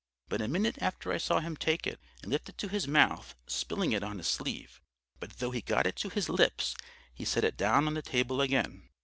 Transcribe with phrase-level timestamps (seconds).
[0.29, 3.35] But a minute after I saw him take it, and lift it to his mouth,
[3.45, 4.81] spilling it on his sleeve.
[5.19, 6.75] But though he got it to his lips
[7.13, 8.89] he set it down on the table again.